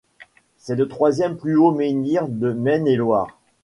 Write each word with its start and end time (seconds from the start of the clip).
C'est 0.57 0.73
le 0.75 0.87
troisième 0.87 1.37
plus 1.37 1.55
haut 1.57 1.69
menhir 1.71 2.27
de 2.27 2.53
Maine-et-Loire. 2.53 3.39